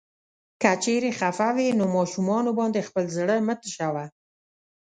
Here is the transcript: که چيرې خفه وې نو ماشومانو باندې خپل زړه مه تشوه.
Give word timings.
که 0.61 0.71
چيرې 0.83 1.09
خفه 1.19 1.47
وې 1.55 1.67
نو 1.79 1.85
ماشومانو 1.97 2.51
باندې 2.59 2.85
خپل 2.87 3.05
زړه 3.17 3.35
مه 3.47 3.55
تشوه. 3.61 4.05